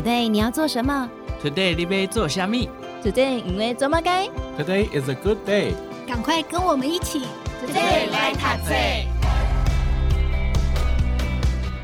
[0.00, 1.10] Today 你要做什么
[1.44, 2.70] ？Today 你要做虾米
[3.04, 4.26] ？Today 因为做么该
[4.58, 5.74] ？Today is a good day。
[6.08, 7.20] 赶快跟我们一起
[7.62, 8.74] ，Today 来读册。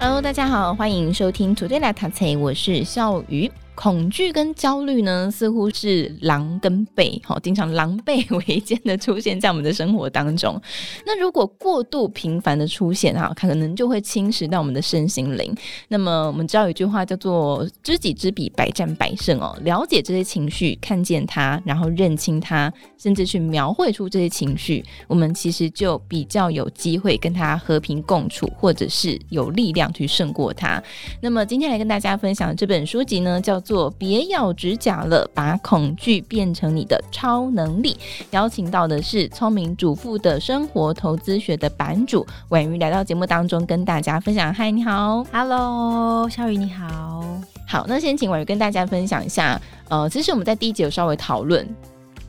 [0.01, 3.53] Hello，大家好，欢迎收听 Today 来读册，我是笑鱼。
[3.77, 10.61] 恐惧跟焦虑呢，似乎是狼跟狈， 好，经常狼狈为奸的出现在我们的生活当中。
[11.05, 15.55] 那如果过度频繁的出现，哈，可能就会侵蚀到我们的身心灵。
[15.89, 19.55] 那么我们知道有一句话叫做“知己知彼，百战百胜”哦。
[19.63, 30.83] 了解这些情绪，看见它，然后认清它，甚至去描绘出这些情绪，我们其实就比较有机会跟它和平共处，或者是有力量去胜过它。
[31.21, 37.97] 那么今天来跟大家分享的这本书籍呢，叫做别咬指甲了，把恐惧变成你的超能力。
[38.31, 44.55] 邀请到的是聪明主妇的生活投资学的版主婉瑜来到节目当中跟大家分享。
[44.55, 47.25] 嗨，你好，Hello，小雨你好。
[47.67, 49.61] 好，那先请婉瑜跟大家分享一下。
[49.89, 51.69] 呃，其实我们在第一集有稍微讨论，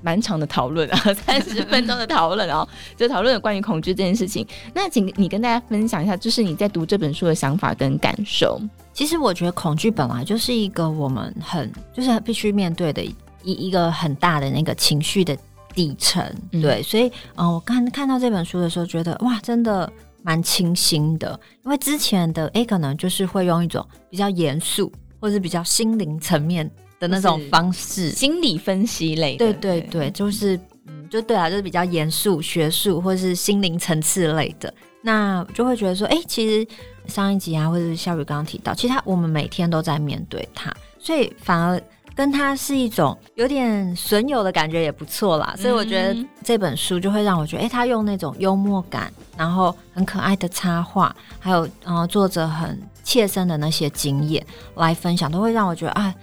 [0.02, 4.46] 蛮长的讨论啊， 三十分钟的讨论哦，就讨论了关于恐惧这件事情。
[4.74, 8.60] 那请你跟大家分享一下，就是你在读这本书的想法跟感受。
[8.94, 15.38] 其实我觉得恐惧本来就是一个我们很就是必须面对的一一个很大的那个情绪的
[15.74, 19.92] 底层，嗯、对，所以嗯、呃，我看看到这本书的时候，觉得哇，真的
[20.24, 36.68] 蛮清新的，因为之前的 A 可能就是会用一种比较严肃或是比较心灵层面的那种方式，心理分析类的，对对对，就是嗯，就对啊，就是比较严肃、学术或是心灵层次类的，那就会觉得说，哎，其实。
[37.08, 41.82] 上一集啊，或者是肖雨刚刚提到，其实他我们每天都在面对他，所以反而
[42.14, 45.56] 跟他是一种有点损友的感觉也不错啦。
[45.58, 56.14] 所以我觉得这本书就会让我觉得，哎、欸，他用那种幽默感，然后很可爱的插画，还有呃作者很切身的那些经验来分享，都会让我觉得啊，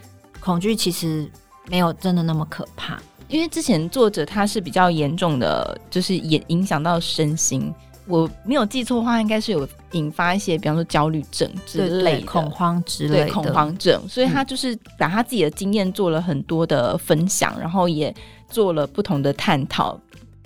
[0.45, 1.27] 恐惧其实
[1.69, 3.01] 没有真的那么可怕。
[3.29, 7.73] 因为之前作者他是比较严重的，就是也影响到身心。
[8.07, 13.99] 我没有记错的话，应该是有引发一些，比方说焦虑症之类恐慌之类的恐慌症。
[14.07, 18.15] 所以他就是把他自己的经验做了很多的分享，嗯、然后也
[18.51, 19.99] 做了不同的探讨，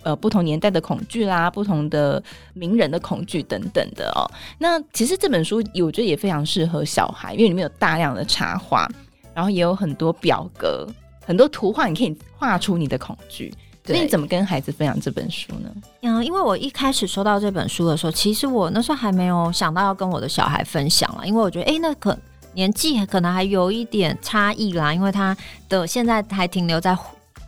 [0.04, 2.22] 呃，不同年代的恐惧啦，不同的
[2.54, 4.22] 名人的恐惧等等的哦。
[4.58, 8.88] 那其实这本书我觉得也非常适合小孩，因为里面有大量的插画，
[9.38, 10.84] 然后也有很多表格、
[11.24, 13.54] 很多图画，你可以画出你的恐惧。
[13.86, 15.70] 所以你怎么跟孩子分享这本书呢？
[16.02, 22.18] 嗯，因为我一开始收到这本书的时候，其实我那时候还没有想到要跟我的小孩分享了，因为我觉得，哎、欸，那可
[22.52, 25.36] 年纪可能还有一点差异啦，因为他
[25.68, 26.98] 的现在还停留在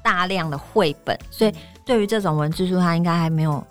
[0.00, 1.52] 大量的绘本，所以
[1.84, 3.62] 对于这种文字书，他应该还没有。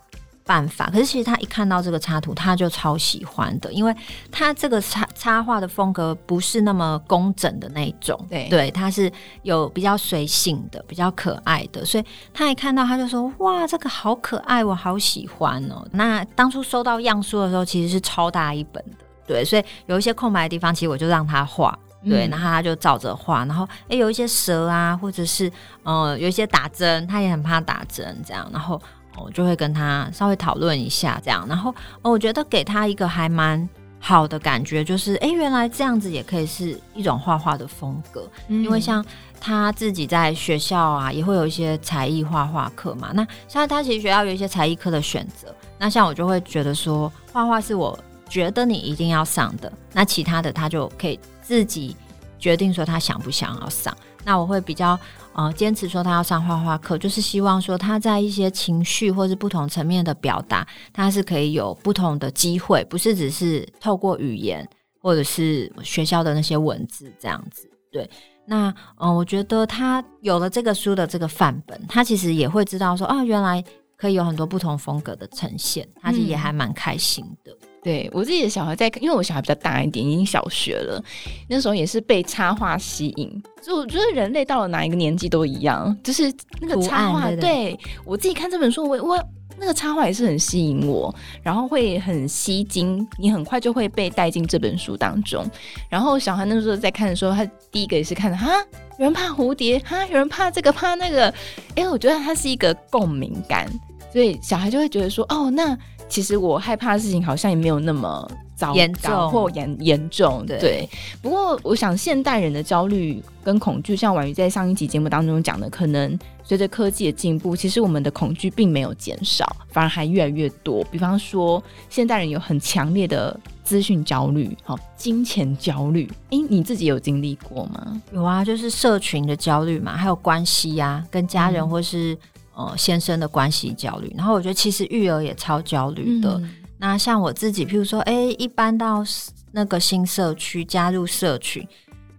[0.49, 3.95] 办法，可是其实他一看到这个插图，他就超喜欢的，因为
[4.31, 9.11] 他这个插插画的风格不是那么工整的那一种，对对，他是
[9.43, 25.51] 有比较随性的，比较可爱的，所以他一看到他就说：“哇，这个好可爱，我好喜欢哦。”那当初收到样书的时候，其实是超大一本的，对，所以有一些空白的地方，其实我就让他画，对，嗯、然后他就照着画，然后诶，有一些蛇啊，或者是
[25.83, 28.81] 呃有一些打针，他也很怕打针，这样，然后。
[29.17, 33.67] 我就会跟他稍微讨论一下，这样，然后我觉得给他一个还蛮
[33.99, 38.29] 好的感觉，就是哎，原来这样子也可以是一种画画的风格。
[38.47, 39.03] 嗯、因为像
[39.41, 43.11] 他自己在学校啊，也会有一些才艺画画课嘛。
[43.13, 47.97] 那像他其实学校有一些才艺课的选择，那像我就会觉得说，画画是我
[48.29, 51.95] 觉得你一定要上的，那其他的他就可以自己
[52.37, 53.95] 决定说他想不想要上。
[54.23, 54.97] 那我会比较
[55.33, 64.67] 呃坚持说他要上画画课，就是希望说他在一些情绪或是不同层面的表达，他是可以有不同的机会，不是只是透过语言
[65.01, 67.69] 或者是学校的那些文字这样子。
[67.91, 68.09] 对，
[68.45, 73.63] 那嗯、我觉得他有了这个书的这个范本，他其实也会知道说啊，原来
[73.95, 77.51] 可以有很多不同风格的呈现，他其实也还蛮开心的。
[77.81, 81.01] 对我自己的小孩在，因为我小孩比较大一点，已经小学了。
[81.47, 86.29] 那时候也是被插画吸引，所以我觉得人类到了哪一个年纪都一样，就是
[86.59, 87.29] 那个插画。
[87.29, 89.23] 对，对我自己看这本书，我我
[89.57, 95.45] 那个插画也是很吸引我，然后会很吸睛，你很快就会被带进这本书当中。
[95.89, 98.51] 然后小孩那时候在看的时候，他第一个也是看的哈，
[98.97, 101.33] 有人怕蝴蝶，哈，有人怕这个怕那个，
[101.75, 103.65] 哎，我觉得它是一个共鸣感，
[104.11, 105.77] 所以小孩就会觉得说，哦，那。
[106.09, 110.89] 其实我害怕的事情好像也没有那么糟严重或严严重，对，对。
[111.21, 120.83] 不过我想现代人的焦虑跟恐惧，像婉瑜在上一集节目当中讲的，可能随着科技的进步，其实我们的恐惧并没有减少，反而还越来越多。
[120.91, 126.11] 比方说，现代人有很强烈的资讯焦虑，好，金钱焦虑。
[126.31, 128.01] 哎，你自己有经历过吗？
[128.11, 132.17] 有啊，就是社群的焦虑嘛，还有关系呀、啊，跟家人或是、嗯、
[132.59, 134.13] 呃先生的关系焦虑。
[134.17, 136.33] 然后我觉得其实育儿也超焦虑的。
[136.39, 139.03] 嗯、那像我自己，譬如说，哎，一搬到
[139.51, 141.65] 那个新社区，加入社群，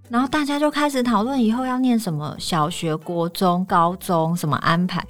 [0.09, 5.05] 然后大家就开始讨论以后要念什么小学、国中、高中什么安排。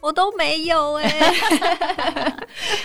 [0.00, 2.34] 我都没有哎、欸，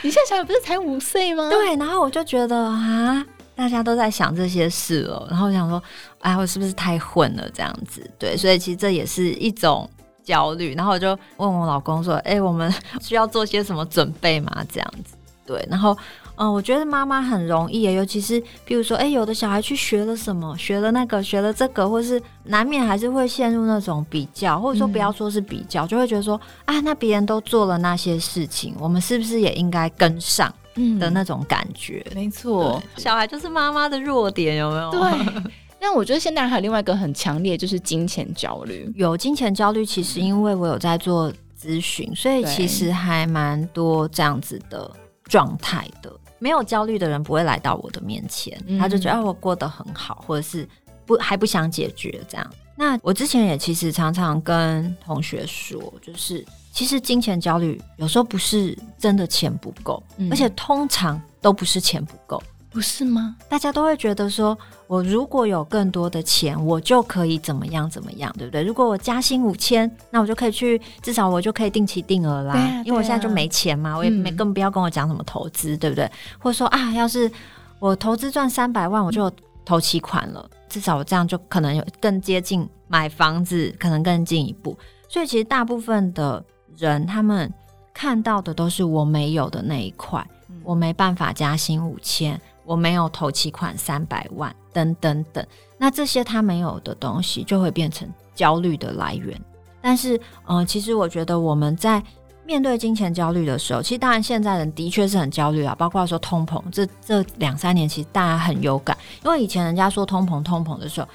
[0.03, 1.49] 你现在小孩不是才五岁吗？
[1.49, 3.25] 对，然后我就觉得啊，
[3.55, 5.81] 大家都在想这些事哦，然后我想说，
[6.19, 8.07] 哎，我是不是太混了这样子？
[8.19, 9.89] 对，所以其实这也是一种
[10.27, 10.75] 焦虑。
[10.75, 12.71] 然后我就问我老公说，哎，我们
[13.01, 14.65] 需要做些什么准备吗？
[14.71, 15.15] 这样子，
[15.45, 15.97] 对，然后。
[16.39, 30.53] 嗯，我觉得妈妈很容易，尤其是比如说，哎，有的小孩去学了什么，学了那个，学了这个，或是难免还是会陷入那种比较，或者说不要说是比较，嗯、就会觉得说，啊，那别人都做了那些事情，我们是不是也应该跟上？
[30.75, 32.05] 嗯的那种感觉。
[32.11, 34.91] 嗯、没错，小孩就是妈妈的弱点，有没有？
[34.91, 35.43] 对。
[35.79, 38.91] 但我觉得现在还有另外一个很强烈，就是金钱焦虑。
[38.95, 44.89] 有金钱焦虑，其实因为我有在做咨询，所以其实还蛮多这样子的
[45.25, 46.11] 状态的。
[46.39, 50.67] 没有焦虑的人不会来到我的面前，嗯、他就觉得我过得很好，或者是
[51.05, 52.53] 不还不想解决这样。
[52.75, 62.41] 那我之前也其实常常跟同学说，就是其实金钱焦虑有时候不是真的钱不够，嗯、而且通常都不是钱不够。
[62.77, 63.35] 不是吗？
[63.49, 68.61] 大家都会觉得说，我如果有更多的钱，我就可以怎么样怎么样，对不对？
[68.61, 72.53] 如果我加薪五千，那我就可以去，至少我就可以定期定额啦。
[72.53, 72.83] 啊，啊。
[72.85, 76.07] 因为我现在就没钱嘛，我也没更不要跟我讲什么投资，嗯、对不对？
[76.37, 77.31] 或者说啊，要是
[77.79, 79.31] 我投资赚三百万，我就
[79.65, 84.77] 投期款了，至少我这样就可能有更接近买房子，可能更进一步。
[85.09, 86.45] 所以其实大部分的
[86.77, 87.51] 人，他们
[87.91, 92.39] 看到的都是我没有的那一块，嗯、我没办法加薪五千。
[92.67, 95.43] 我没有投期款三百万，等等等，
[95.77, 99.39] 那这些他没有的东西就会变成焦虑的来源。
[99.81, 102.03] 但是，嗯、呃，其实我觉得我们在
[102.45, 111.07] 面对金钱焦虑的时候，其实当然现在人的确是很焦虑啊，包括说通膨，这这两三年其实大家很有感，因为以前人家说通膨通膨的时候，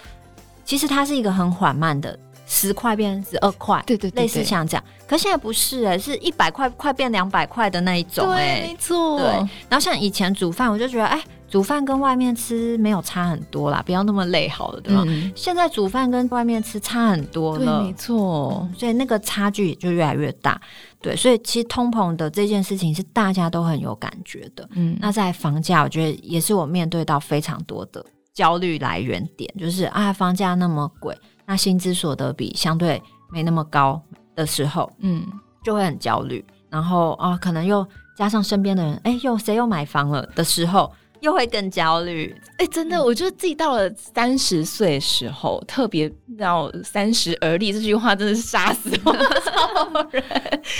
[0.64, 2.18] 其实它是一个很缓慢的。
[2.44, 4.84] 十块变十二块，对，对类似像这样。
[5.06, 9.16] 可现在不是哎、欸，是一百块快变两百块的那一种哎、欸，没错。
[9.16, 9.26] 对，
[9.70, 15.04] 然后像以前煮饭，我就觉得哎、欸，煮饭跟外面吃没有差很多啦，不要那么累好了，对吧？
[15.06, 18.74] 嗯、现在煮饭跟外面吃差很多了，对，没错、嗯。
[18.74, 20.58] 所以那个差距也就越来越大。
[21.02, 24.66] 对，所以其实通膨的这件事情是大家都很有感觉的。
[24.72, 28.02] 嗯，那在房价，我觉得也是我面对到非常多的
[28.32, 31.14] 焦虑来源点，就是啊，房价那么贵。
[31.44, 34.00] 那薪资所得比相对没那么高
[34.34, 35.22] 的时候，嗯，
[35.62, 36.42] 就会很焦虑。
[36.70, 40.90] 然后啊，可能又加上身边的人，哎，又谁又买房了的时候，
[41.22, 42.34] 又会更焦虑。
[42.58, 50.22] 哎，真的，我觉得自己到了三十岁的时候，特别到三十而立这句话，真的是杀死我们人。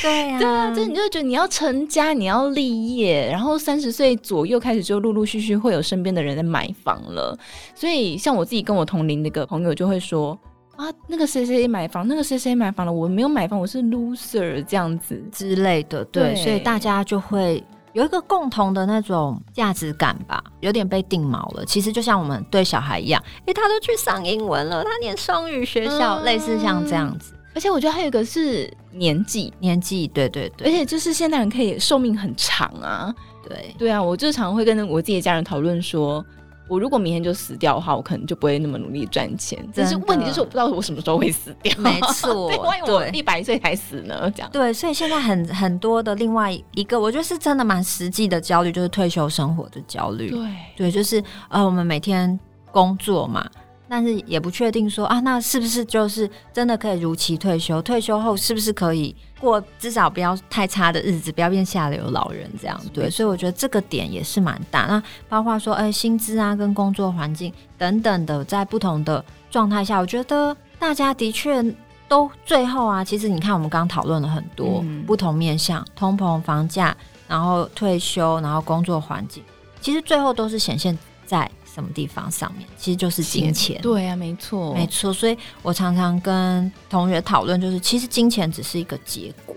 [0.03, 7.39] 对呀、啊，对啊，就你就觉得你要成家，你要立业，然后三十岁左右开始就陆陆续续会有身边的人在买房了。
[7.75, 10.39] 所以，像我自己跟我同龄的一个朋友就会说。
[10.75, 17.63] 啊，那个谁谁买房，那个谁谁买房了，我没有买房，我是 loser 这样子之类的，对，对所以大家就会
[17.93, 21.65] 有一个共同的那种价值感吧，有点被定锚了。
[21.65, 27.35] 其实就像我们对小孩一样，诶，他都去上英文了，他念双语学校，嗯、类似像这样子。
[27.55, 33.15] 而且我觉得还有一个是年纪，年纪，对对对，而且就是现代人可以寿命很长啊，
[33.47, 36.25] 对对啊，我就常会跟我自己的家人讨论说。
[36.73, 39.63] 我如果明天就死掉的话，我可能就不会那么努力赚钱。
[39.75, 41.71] 但是问题就是我不知道我什么时候会死掉。
[41.77, 44.33] 没错， 对，万一我一百岁才死呢？
[44.35, 44.51] 这样。
[44.51, 50.31] 对，所以现在很很多的另外一个，我觉得是真的蛮实际的焦虑，就是退休生活的焦虑。
[50.31, 50.49] 对，
[50.79, 53.47] 对，就是呃，我们每天工作嘛。
[53.87, 57.83] 但是也不确定说啊，那是不是就是真的可以如期退休？
[57.83, 62.81] 退休后是不是可以过至少不要太差的日子，不要变下流老人这样？
[62.95, 64.87] 对，所以我觉得这个点也是蛮大。
[64.87, 71.63] 那包括说，哎、欸，薪资啊，跟工作环境等等的，在不同的状态下，我觉得大家的确
[72.07, 76.97] 都最后啊，其实你看，我们刚刚讨论了很多不同面向，通膨、房价，
[77.27, 79.43] 然后退休，然后工作环境，
[79.81, 80.97] 其实最后都是显现
[81.27, 81.51] 在。
[81.73, 85.13] 什么地方上面其实就是金钱，对啊，没错，没错。
[85.13, 89.57] 所以我常常跟同学讨论，就是其实金钱只是一个结果，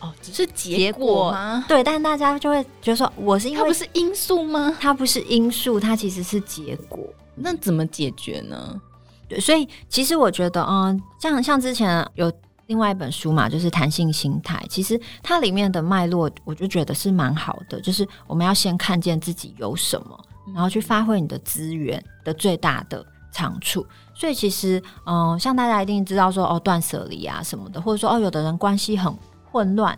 [0.00, 1.64] 哦，只是结果吗？
[1.68, 4.76] 对，但大家就会觉得说，我是因为它不是因素吗？
[4.80, 6.98] 它不是因素，它其实是结果。
[7.36, 8.80] 那怎么解决呢？
[9.28, 12.32] 对，所以其实我觉得，嗯，像像之前有
[12.66, 20.18] 另外一本书嘛，就是弹性心态，其实它里面的脉络，我就觉得是蛮好的，就是我们要先看见自己有什么。
[20.54, 23.86] 然后去发挥你的资源的最大的长处。
[24.14, 29.12] 所以其实，嗯、呃，像大家一定知道说，哦，断舍离啊什么的，或者说，哦，有的人关系很
[29.50, 29.96] 混乱，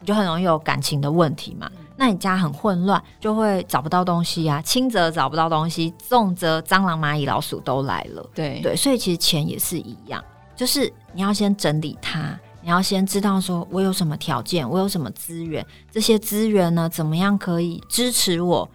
[0.00, 1.70] 你就很容易有感情的问题嘛。
[1.96, 8.28] 那你家很混乱，就会找不到东西啊，轻则找不到东西，重则蟑螂、蚂蚁、老鼠都来了。
[8.34, 10.24] 对对，所以其实钱也是一样，
[10.56, 12.38] 就是你要先整理它。
[12.62, 18.68] 你要先知道说，我有什么条件，我有什么资源，这些资源呢，怎么样可以支持我，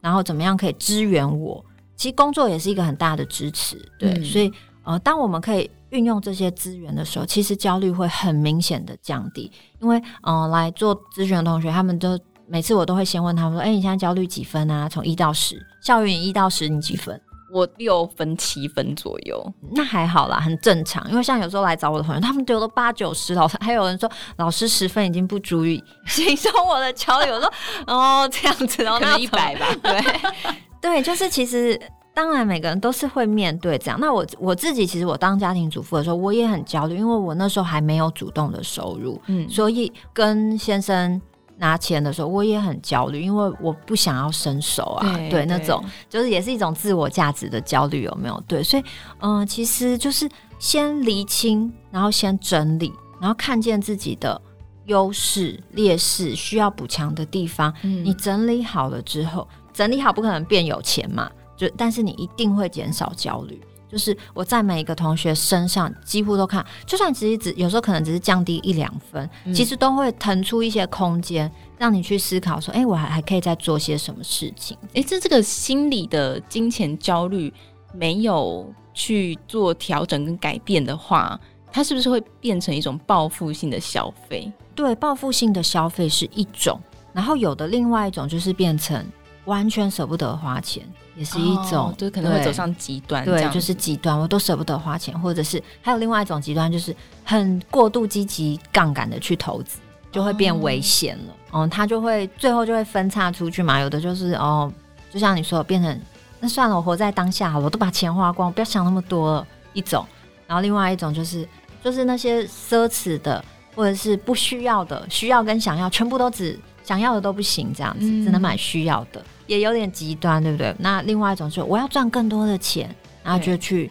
[0.00, 1.64] 然后怎么样可以支援我。
[1.96, 4.12] 其实工作也是一个很大的支持，对。
[4.12, 4.50] 嗯、所以，
[4.84, 9.52] 呃，当我们可以运用这些资源的时候，其实焦虑会很明显的降低。
[9.80, 14.88] 因为，嗯、呃，来做咨询的同学，他们都每次我都会先问他们说，哎、欸，你现在焦虑几分啊？
[14.88, 17.20] 从一到十，校园一到十，你几分？
[17.52, 21.08] 我六分七分左右，那还好啦，很正常。
[21.10, 27.34] 因为像有时候来找我的朋友，他们丢了八九十，老师还有人说老师十分已经不足以形容我的交友。
[27.34, 27.52] 我说
[27.86, 30.02] 哦这样子，然后那一百吧，对
[30.80, 31.80] 对，就是其实
[32.14, 33.98] 当然每个人都是会面对这样。
[34.00, 41.20] 那我我自己其实我当家庭主妇的时候，我也很焦虑，因为我那时候还没有主动的收入，嗯，所以跟先生。
[41.60, 48.42] 拿钱的时候，我也很焦虑，因为我不想要伸手啊，对，对那种就是也是一种自我价值的焦虑，有没有？
[48.48, 48.82] 对，所以
[49.20, 52.90] 嗯、呃，其实就是先厘清，然后先整理，
[53.20, 54.40] 然后看见自己的
[54.86, 57.72] 优势、劣势，需要补强的地方。
[57.82, 63.60] 嗯，你整理好了之后，整理好不可能变有钱嘛，就但是你一定会减少焦虑。
[63.90, 74.76] 就是我在每一个同学身上几乎都看，就算其实只有时候可能只是降低一两分，嗯、其实都会腾出一些空间让你去思考说，哎、欸，我还还可以再做些什么事情？
[74.88, 77.52] 哎、欸，这这个心理的金钱焦虑
[77.92, 81.38] 没有去做调整跟改变的话，
[81.72, 84.50] 它是不是会变成一种报复性的消费？
[84.74, 86.80] 对，报复性的消费是一种，
[87.12, 89.04] 然后有的另外一种就是变成
[89.50, 90.82] 完全舍不得花钱。
[91.16, 99.80] 也是一种，哦、就可能会走上极端，对，就是极端，我都舍不得花钱，或者是还有另外一种极端，就是很过度积极杠杆的去投资，
[100.10, 101.34] 就会变危险了。
[101.50, 103.80] 哦、嗯，他就会最后就会分叉出去嘛。
[103.80, 104.72] 有的就是哦，
[105.12, 106.00] 就像你说的，变成
[106.38, 109.46] 那算了，我活在当下我都把钱花光，不要想那么多了。
[109.72, 110.06] 一种，
[110.46, 111.46] 然后另外一种就是
[111.84, 119.22] 就是那些奢侈的或者是不需要的，需要跟想要全部都只想要的都不行，这样子、嗯、只能买需要的。
[119.50, 120.72] 也有点极端，对不对？
[120.78, 123.90] 那另外一种是我要赚更多的钱，然后就去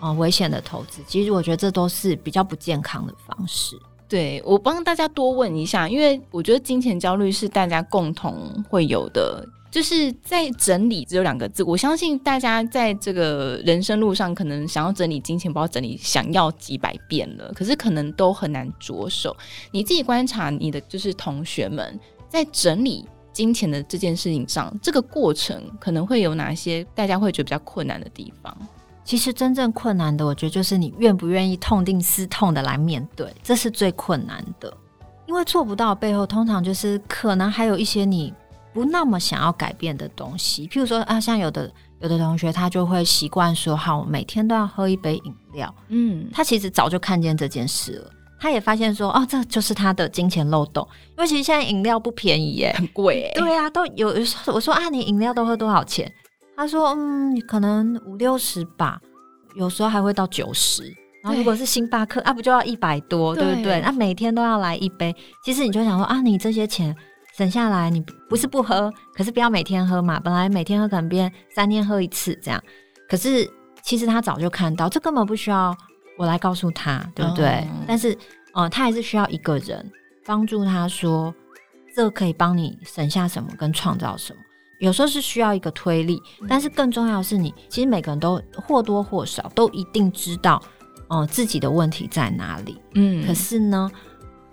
[0.00, 1.00] 呃危险的投资。
[1.06, 3.78] 其实我觉得这都是比较不健康的方式。
[4.08, 9.46] 对，我帮大家多问一下，因为我觉得金钱焦虑是大家共同会有的。
[9.70, 19.36] 就是在整理只有两个字，我相信大家在这个人生路上，可能想要整理金钱，包整理想要几百遍了，可是可能都很难着手。
[19.70, 21.98] 你自己观察你的就是同学们
[22.28, 23.06] 在整理。
[23.36, 28.56] 金钱的这件事情上，这个过程可能会有哪些大家会觉得比较困难的地方？
[29.04, 34.74] 其实真正困难的，我觉得就是你愿不愿意痛定思痛的来面对，这是最困难的。
[35.26, 38.32] 因为做不到背后，通常就是可能还有一些你
[38.72, 40.66] 不那么想要改变的东西。
[40.68, 45.74] 譬如说啊，像有的有的同学，他就会习惯说，好，每天都要喝一杯饮料。
[45.88, 48.10] 嗯，他其实早就看见这件事了。
[48.38, 53.32] 他也发现说，哦，这就是他的金钱漏洞，因为其实现在饮料不便宜耶，很贵耶。
[53.34, 54.14] 对啊，都有。
[54.46, 56.10] 我说啊，你饮料都喝多少钱？
[56.54, 59.00] 他说，嗯，可能五六十吧，
[59.56, 60.84] 有时候还会到九十。
[61.22, 63.80] 然后如果是星巴克啊，不就要一百多，对不对？
[63.80, 65.14] 那每天都要来一杯，
[65.44, 66.94] 其实你就想说啊，你这些钱
[67.36, 70.20] 省下来，你不是不喝，可是不要每天喝嘛。
[70.20, 72.62] 本来每天喝可能变三天喝一次这样，
[73.08, 73.50] 可是
[73.82, 75.76] 其实他早就看到，这根本不需要。
[76.16, 77.46] 我来告诉他，对不对？
[77.46, 78.16] 哦、但是，
[78.54, 79.90] 呃，他还是需要一个人
[80.24, 81.34] 帮助他说，
[81.94, 84.38] 这可以帮你省下什么，跟创造什么。
[84.78, 90.62] 有时候是需要一个推力，但是更重要的是你，你其实每个人都或多或少都一定知道，
[91.08, 92.80] 呃，自己的问题在哪里。
[92.94, 93.90] 嗯，可是呢，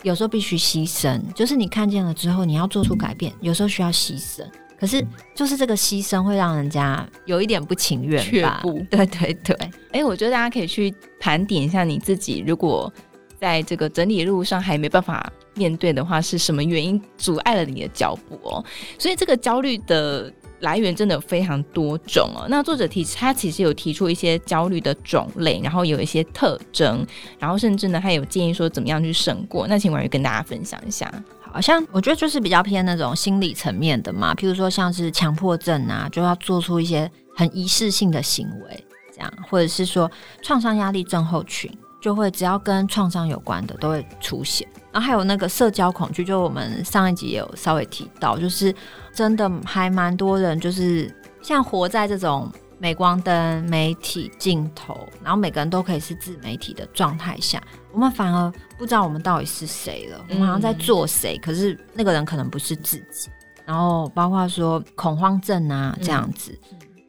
[0.01, 4.45] 有时候必须牺牲，就是你看见了之后，你要做出改变，有时候需要牺牲。
[4.83, 5.01] 可是，
[5.33, 8.59] 就是这个牺牲会让人家有一点不情愿吧？
[8.61, 9.55] 不对对对。
[9.55, 12.91] 哎、欸，我觉得大家可以去盘点一下你自己，如果
[13.39, 18.61] 在这个整理路上还没办法面对的话，是什么原因阻碍了你的脚步哦？
[18.99, 22.45] 所以这个焦虑的来源真的有非常多种哦。
[22.49, 27.07] 那作者提他其实有提出一些焦虑的种类，然后有一些特征，
[27.39, 29.65] 然后甚至呢，他有建议说怎么样去胜过。
[29.65, 31.09] 那请婉瑜跟大家分享一下。
[31.53, 44.67] 好像我觉得就是比较偏那种心理层面的嘛，譬如说像是强迫症啊，就要做出一些很仪式性的行为，这样，或者是说创伤压力症候群，就会只要跟创伤有关的都会出现。
[44.91, 48.73] 然后还有那个社交恐惧，就我们上一集也有稍微提到，就是
[49.13, 52.51] 真的还蛮多人就是像活在这种
[52.83, 57.63] 镁光灯、媒体镜头，然后每个人都可以是自媒体的状态下，
[57.93, 60.21] 我们反而不知道我们到底是谁了。
[60.29, 63.29] 我们好像在做谁，可是那个人可能不是自己。
[63.65, 66.59] 然后包括说恐慌症啊这样子。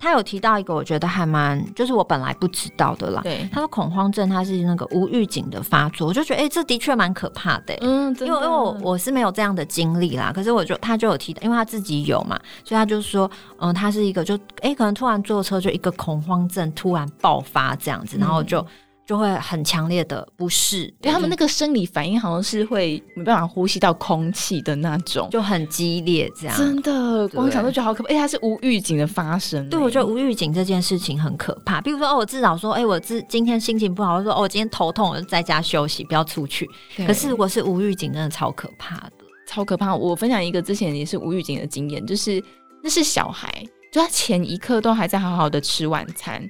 [0.05, 3.23] 他有提到一个，我觉得还蛮，就是我本来不知道的啦。
[3.23, 7.79] 对，他说恐慌症，它是那个无预警的发作，我就觉得，哎、欸，这的确蛮可怕的、欸。
[7.81, 18.61] 嗯，因为因为我我是没有这样的经历啦，可是我就他就有提到，因为他自己有嘛，所以他就说，嗯，他是一个就，哎、欸，可能突然坐车就一个恐慌症突然爆发这样子，然后就。
[18.61, 18.67] 嗯
[19.07, 26.57] 就会很强烈的不适，对他们那个生理反应好像是会没办法呼吸到空气的那种，就很激烈这样。
[26.57, 28.09] 真的，光想都觉得好可怕。
[28.09, 29.69] 哎，它是无预警的发生。
[29.69, 31.81] 对，我觉得无预警这件事情很可怕。
[31.81, 36.69] 比如说，哦，我至少说，哎，我自今天心情不好，我说，哦，我今天头痛，我就在家休息，不要出去。
[37.07, 39.13] 可是如果是无预警，真的超可怕的，
[39.47, 39.95] 超可怕。
[39.95, 42.43] 我分享一个之前也是无预警的经验，就是
[42.83, 43.53] 那是小孩，
[43.93, 46.43] 就他前一刻都还在好好的吃晚餐。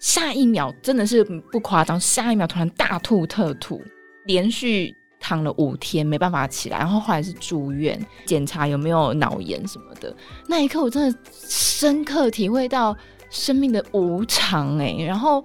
[0.00, 3.82] 下一秒真的是不夸张，下一秒突然大吐特吐，
[4.26, 10.14] 连续躺了五天没办法起来，然后后来是住院检查有没有脑炎什么的。
[10.46, 12.96] 那一刻我真的深刻体会到
[13.30, 15.44] 生命的无常哎，然后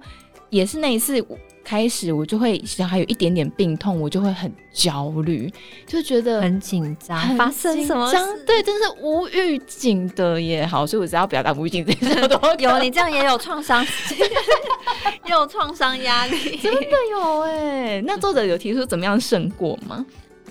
[0.50, 1.24] 也是那一次。
[1.64, 5.50] 开始我就会小孩有一点点病痛，我就会很焦虑，
[5.86, 8.16] 就觉得很紧张，发生什么事？
[8.46, 12.78] 对，真是无预警的也好，所以我只要表达无预警这些事都 有。
[12.80, 13.82] 你这样也有创伤，
[15.24, 16.80] 也有创伤压力，真的
[17.10, 18.04] 有哎、欸。
[18.06, 20.04] 那作者有提出怎么样胜过吗？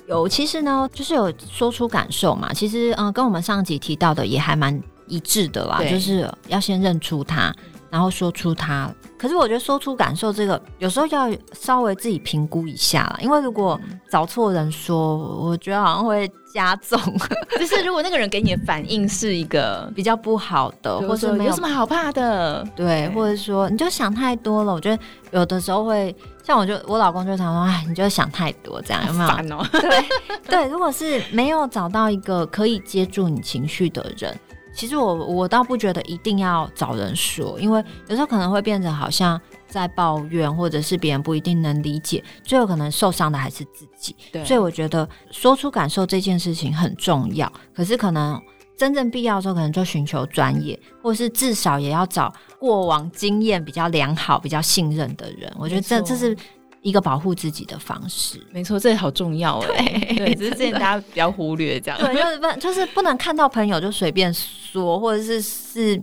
[0.07, 2.51] 有，其实呢，就是有说出感受嘛。
[2.51, 7.53] 其实嗯，跟我们上集提到的也还蛮一致的啦，就是要先认出他。
[7.93, 16.99] 然后说出他，可是我觉得说出感受这个，有时候要稍微自己评估一下啦，因为如果找错人说，我觉得好像会加重。
[17.59, 24.73] 就是如果那个人给你的反应是一个比较不好的，或者没有什么好怕的，对，或者说你就想太多了。
[24.73, 29.29] 我觉得有的时候会像我就我老公就常说，哎，你就想太多，这样有没有？
[29.29, 29.63] 烦哦。
[29.71, 30.05] 对
[30.47, 34.35] 对，如果是没有找到一个可以接住你情绪的人。
[34.73, 44.15] 其实我我倒不觉得一定要找人说，因为有时候可能会变成好像在抱怨，或者是别人不一定能理解，最后可能受伤的还是自己。
[44.31, 47.51] 对，所以我觉得说出感受这件事情很重要。
[47.73, 48.41] 可是可能
[48.75, 55.53] 真正必要的时候，可能就寻求专业，或是至少也要找过往经验比较良好、比较信任的人。
[55.57, 56.35] 我觉得这这是。
[56.83, 60.13] 一个保护自己的方式，没错，这好重要哎。
[60.17, 61.97] 对，只是之前大家比较忽略这样。
[61.97, 65.99] 对，就是不，就是不能看到朋友就随便说，或者是是，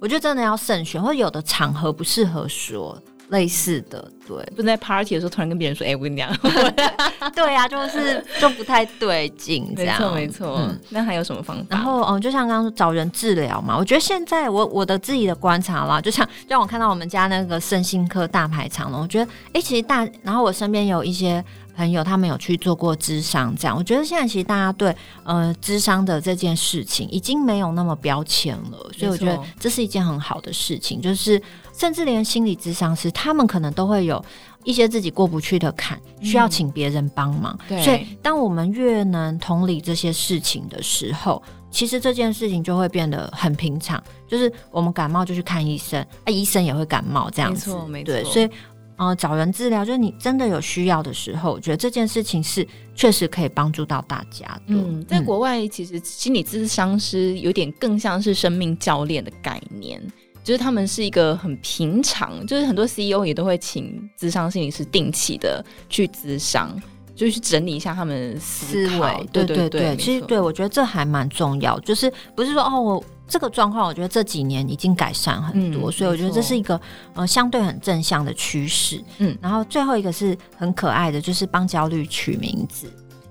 [0.00, 3.00] 我觉得真的要慎选，或者有的场合不适合说。
[3.28, 6.30] 类似的，对，不能在 party 的时候突然跟别人说：“哎、欸，我跟你讲。
[7.34, 10.56] ”对呀、啊，就是就不太对劲，这样没错没错。
[10.60, 11.64] 嗯，那还有什么方法？
[11.70, 21.42] 然后嗯，就像刚刚说找人治疗嘛，我觉得现在我我的自己的观察啦，就像让我看到我们家那个身心科大排场了，我觉得哎、欸，其实大，然后我身边有一些
[21.74, 31.40] 朋友，他们有去做过智商，这样，我觉得现在其实大家对呃智商的这件事情已经没有那么标签了，所以我觉得这是一件很好的事情，就是。
[31.76, 34.24] 甚至连心理咨商师，他们可能都会有
[34.62, 37.58] 一些自己过不去的坎，需要请别人帮忙。
[37.68, 37.82] 嗯。
[37.82, 44.02] 所以，当我们越能同理这些事情的时候，其实这件事情就会变得很平常。
[44.28, 47.70] 就是我们感冒就去看医生，啊，医生也会感冒这样子。
[47.70, 48.06] 没错，没错。
[48.06, 48.48] 对，所以，
[48.96, 54.62] 呃，找人治疗，就是你真的有需要的时候，我觉得这件事情是确实可以帮助到大家的。
[54.68, 60.00] 嗯，在国外，其实心理咨商师有点更像是生命教练的概念。
[60.44, 66.70] 就是他们是一个很平常，就是很多 CEO 也都会请咨商心理师定期的去咨商，
[67.16, 69.26] 就去整理一下他们思维。
[69.32, 76.78] 对对对，对，其实对我觉得这还蛮重要，就是不是说哦，我这个状况，我觉得这几年已经改善很多，嗯、所以我觉得这是一个
[77.14, 79.02] 呃相对很正向的趋势。
[79.16, 82.86] 嗯，然后最后一个是很可爱的，就是帮焦虑取名字。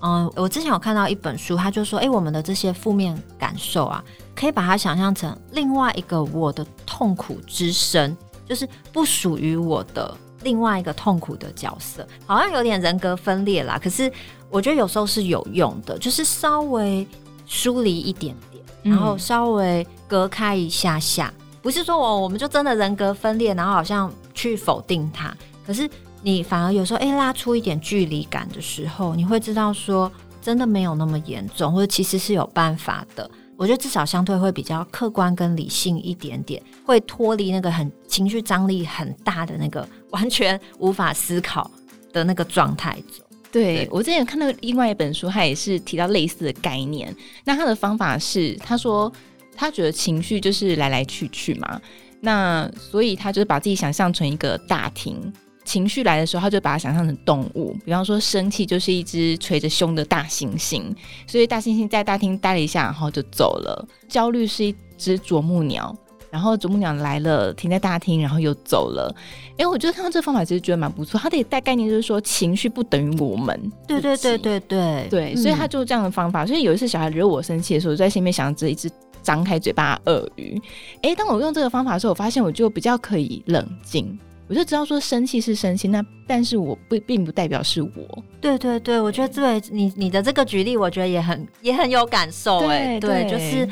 [0.06, 4.04] 嗯，我之前有看到一本书，他就说，哎，我们的这些负面感受啊，
[4.36, 13.80] 可以把它想象成另外一个我的痛苦之身，就是不属于我的另外一个痛苦的角色，好像有点人格分裂啦。
[13.82, 14.12] 可是
[14.50, 17.08] 我觉得有时候是有用的，就是稍微
[17.46, 25.34] 疏离一点点，然后稍微隔开一下下，不是说我我们就真的人格分裂，然后好像去否定它，
[25.66, 25.90] 可是。
[26.24, 33.30] 你反而有时候，哎、欸，拉出一点距离感的时候，你会知道说，真的没有那么严重，或者其实是有办法的。
[33.56, 41.70] 我觉得至少相对会比较客观跟理性一点点，会脱离那个很情绪张力很大的那个完全无法思考
[42.12, 43.24] 的那个状态中。
[43.52, 47.16] 对，对我之前有看到另外一本书，他也是提到类似的概念。
[47.44, 49.12] 那他的方法是，他说。
[49.56, 51.80] 他觉得情绪就是来来去去嘛，
[52.22, 55.32] 那所以他就是把自己想象成一个大厅。
[55.64, 60.84] 情绪来的时候，他就把它想象成动物，比方说生气就是一只捶着胸的大猩猩，
[61.26, 63.88] 所以大猩猩在大厅待了一下，然后就走了。
[64.08, 65.96] 焦虑是一只啄木鸟，
[66.30, 69.14] 然后啄木鸟来了，停在大厅，然后又走了。
[69.52, 71.20] 哎、欸，我觉得看到这个方法其实觉得蛮不错。
[71.20, 73.72] 它的大概念就是说，情绪不等于我们。
[73.88, 76.46] 对对对对对对，所以他就这样的方法。
[76.46, 78.90] 所以有一次小孩惹我生气的时候，我在心里面想着一只
[79.22, 80.62] 张开嘴巴的鳄鱼。
[80.98, 84.20] 哎、欸，当我用这个方法的时候，我发现我就比较可以冷静。
[84.50, 88.24] 我就知道说生气是生气，那但是我不并不代表是我。
[88.42, 93.00] 对对对，我觉得对你你的这个举例，我觉得也很也很有感受哎。
[93.00, 93.68] 对，对，就是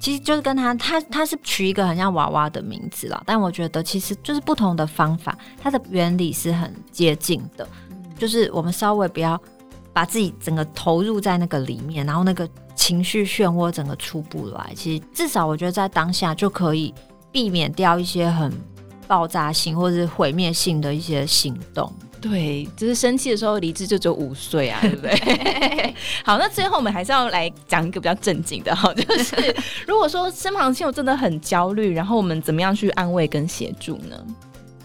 [0.00, 7.66] 其实就是跟他他他是取一个很像娃娃的名字啦，但我觉得其实就是不同的方法，它的原理是很接近的。
[8.18, 9.40] 就是我们稍微不要
[9.92, 14.72] 把自己整个投入在那个里面，然后那个情绪漩涡整个出不来。
[14.74, 16.92] 其实至少我觉得在当下就可以
[17.30, 18.52] 避免掉一些很。
[19.08, 21.90] 爆炸性或者是毁灭性的一些行动，
[22.20, 25.94] 对，就是生气的时候，理智就只有五岁啊， 对不对？
[26.22, 34.16] 好，那最后我们还是要来讲一个比较正经的哈， 就是如果说身旁亲友真的很焦虑，然后我们怎么样去安慰跟协助呢？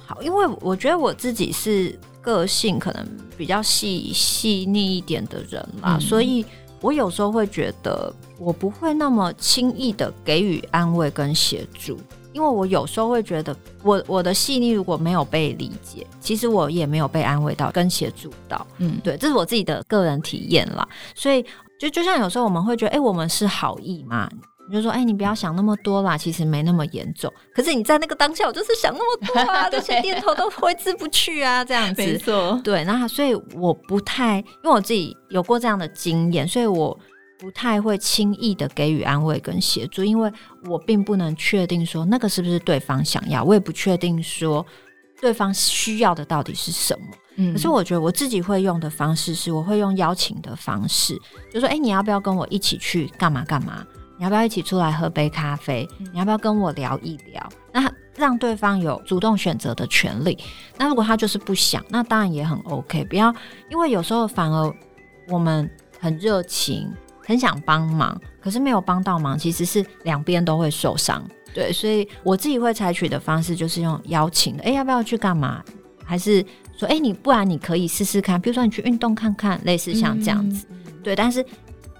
[0.05, 3.05] 好，因为我觉得我自己是个性可能
[3.38, 6.45] 比较细细腻一点的人嘛，嗯、所以
[6.81, 11.99] 我有时候会觉得我不会那么轻易的给予安慰跟协助。
[12.33, 20.87] 因为我有时候会觉得我，我我的细腻如果没有被理解，其实我也没有被安慰到跟协助到，嗯，对，这是我自己的个人体验啦。
[21.15, 21.45] 所以
[21.79, 24.29] 就就像有时候我们会觉得，哎、欸，我们是好意嘛，
[24.69, 27.31] 你就说，哎、欸，你不要想那么多啦，其实没那么严重。
[27.53, 32.83] 可是你在那个当下，我就是想那么多啊， 这些念头都挥之不去啊，这样子，没错，对。
[32.85, 36.97] 那所以我不太，因为我自己有过这样的经验，所以我。
[37.43, 40.32] 不太会轻易的给予安慰跟协助，因为
[40.69, 44.65] 我并不能确定说那个是不是对方想要，我也不确定说
[45.19, 47.06] 对方需要的到底是什么。
[47.36, 51.19] 嗯，可是我觉得我自己会用的方式是，我会用邀请的方式，
[51.51, 53.86] 就说：“哎，你要不要跟我一起去干嘛干嘛？
[54.17, 55.86] 你要不要一起出来喝杯咖啡？
[56.13, 60.38] 你要不要跟我聊一聊？”那让对方有主动选择的权利。
[60.77, 63.03] 那如果他就是不想，那当然也很 OK。
[63.03, 63.36] 不要
[63.69, 64.73] 因为有时候反而
[65.27, 66.89] 我们很热情。
[67.25, 71.23] 很想帮忙，可是没有帮到忙，其实是两边都会受伤。
[71.53, 75.63] 对，所以我自己会采取的方式就是用邀请的，哎，要不要去干嘛？
[76.03, 76.43] 还是
[76.75, 80.65] 说，哎，你不然你可以试试看，比如说你去运动看看，类似像这样子。
[80.71, 81.45] 嗯、对，但是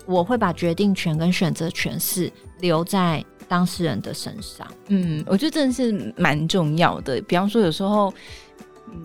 [0.06, 4.68] 我会把决定权跟选择权是留在当事人的身上。
[4.88, 7.22] 嗯，我觉得真的是蛮重要的。
[7.22, 8.14] 比方说，有时候，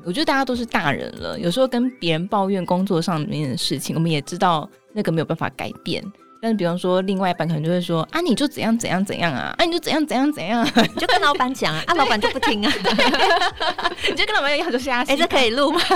[0.03, 4.69] 我觉得大家都是大人了，有时候跟别人抱怨工作上面的事情，我们也知道。
[4.99, 6.03] 那个没有办法改变，
[6.43, 12.73] 但是比方说，另外一半可能就会说啊，你就怎样怎样怎样啊，啊，你就怎样怎样怎样，你就跟老板讲啊， 啊，老板就不听啊，
[14.11, 15.81] 你就跟老板要就瞎，哎，这可以录吗？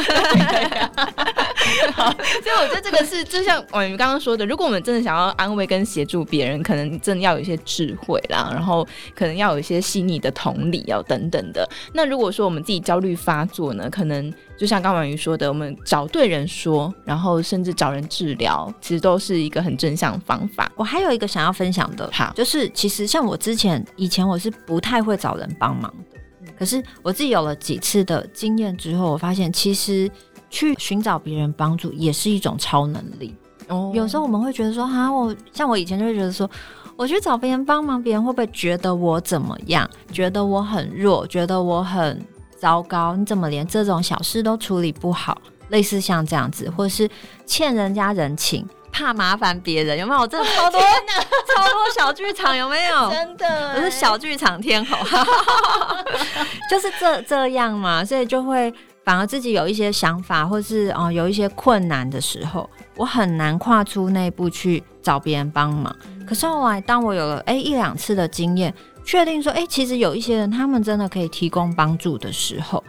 [1.94, 8.86] 好，所以我觉得这个是就像我们刚刚说的，如果我们真的想要安慰跟协助别人，可能真的要有一些智慧啦，然后
[9.16, 11.68] 可能要有一些细腻的同理，要等等的。
[11.92, 14.32] 那如果说我们自己焦虑发作呢，可能。
[14.62, 20.70] 就像刚婉瑜说的，我们找对人说，然后甚至找人治疗，其实都是一个很正向的方法。
[20.76, 30.08] 我还有一个想要分享的，好，就是其实像我之前以前我是不太会找人帮忙的，可是我自己有了几次的经验之后，我发现其实
[30.48, 33.34] 去寻找别人帮助也是一种超能力。
[33.66, 36.48] 哦，有时候我们会觉得说，哈，我像我以前就会觉得说，
[36.94, 39.90] 我去找别人帮忙，别人会不会觉得我怎么样？
[40.12, 41.26] 觉得我很弱？
[41.26, 42.24] 觉得我很？
[42.62, 45.36] 糟糕，你怎么连这种小事都处理不好？
[45.70, 47.10] 类似像这样子，或者是
[47.44, 50.20] 欠人家人情，怕麻烦别人，有没有？
[50.20, 50.80] 我真的超多，
[51.56, 53.10] 超多小剧场，有没有？
[53.10, 54.96] 真的，我是小剧场天后，
[56.70, 58.72] 就是这这样嘛，所以就会
[59.04, 65.92] 反而自己有一些想法，或是哦、呃、有一些困难的时候，我很难跨出那一步去找别人帮忙。
[66.24, 68.72] 可是后来，当我有了哎一两次的经验。
[69.04, 72.82] 确定说，哎、欸，其实有一些人，他们真的可以提供帮助的时候，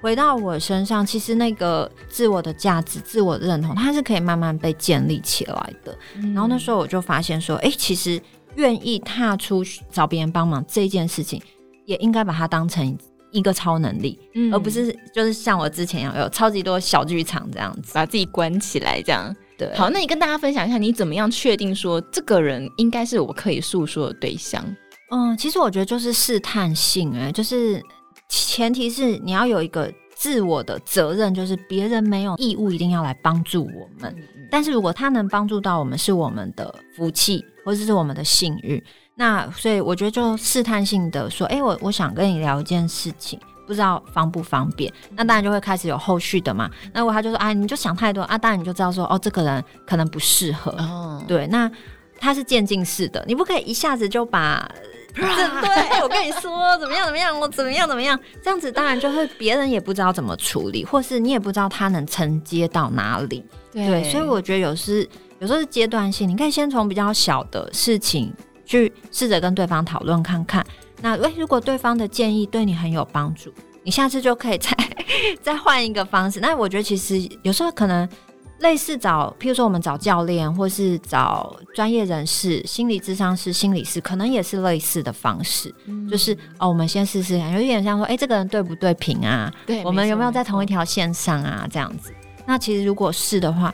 [0.00, 5.96] 回到我身上，其实那个自我的价值、自我的认同，它是可以慢慢被建立起来的。
[6.16, 8.20] 嗯、然后那时候我就发现说，哎、欸，其实
[8.54, 11.42] 愿意踏出找别人帮忙这件事情，
[11.84, 12.96] 也应该把它当成
[13.30, 19.34] 一个超能力，嗯、而不是就是像我之前一样有超级多小剧场这样子，把自己关起来这样。
[19.58, 24.64] 对，好，那你跟大家分享一下，你怎么样确定说这个人应该是我可以诉说的对象？
[25.10, 27.82] 嗯，其实我觉得就是试探性，哎，就是
[28.28, 34.14] 前提是你要有一个自我的责任，就是别人没有义务一定要来帮助我们，
[34.50, 38.82] 但是如果他能帮助到我们，是我们的福气或者是我们的幸运，
[39.14, 44.92] 那所以我觉得就试探性的说，哎、欸，我我想跟你聊一件事情，不知道方不方便？
[45.16, 46.70] 那当然就会开始有后续的嘛。
[46.92, 50.70] 那我他就说，啊，你就想太多啊，当然你就知道说，哦，这个人可能不适合。
[50.72, 51.70] 哦，对，那
[52.18, 54.70] 他是渐进式的，你不可以一下子就把。
[55.60, 63.44] 对，哎，我跟你说，怎么样，怎么样，我怎么样，怎么样，这样子当然就会别人也不知道怎么处理，或是你也不知道他能承接到哪里。
[63.72, 65.08] 对，对，所以我觉得有时
[65.40, 68.32] 有时候是阶段性，你可以先从比较小的事情
[68.64, 70.64] 去试着跟对方讨论看看。
[71.00, 73.52] 那喂，如果对方的建议对你很有帮助，
[73.82, 74.70] 你下次就可以再
[75.42, 76.40] 再换一个方式。
[76.40, 78.08] 那我觉得其实有时候可能。
[78.58, 89.52] 类似找，譬如说我们找教练，或是找专业人士、心理智商师、心理师，可能也是类似的方式，嗯、就是哦，我们先试试看，有点像说，哎、欸，这个人对不对频啊？
[89.64, 91.68] 对，我们有没有在同一条线上啊？
[91.70, 92.12] 这样子。
[92.46, 93.72] 那其实如果是的话，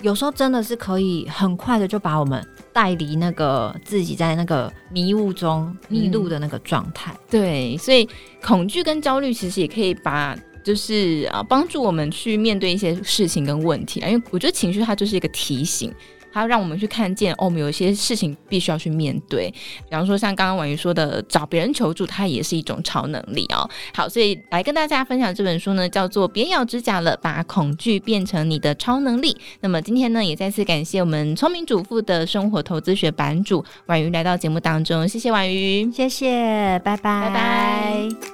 [0.00, 7.18] 有时候真的是可以很快的就把我们带离那个自己在那个迷雾中迷路的那个状态、嗯。
[7.30, 8.08] 对，所以
[8.42, 10.34] 恐惧跟焦虑其实也可以把。
[10.64, 15.92] 就是啊，帮助我们去面对一些事情跟问题啊，因为我觉得情绪它就是一个提醒，
[16.32, 19.48] 它要让我们去看见哦，我们有一些事情必须要去面对。
[19.50, 23.68] 比方说，像刚刚婉瑜说的，找别人求助，它也是一种超能力哦。
[23.94, 29.32] 好，所以来跟大家分享这本书呢，叫做《别咬指甲了，把恐惧变成你的超能力》。
[29.60, 38.33] 那么今天呢，也再次感谢我们聪明主妇的生活投资学版主婉瑜来到节目当中，谢谢婉瑜，谢谢，拜拜，拜拜。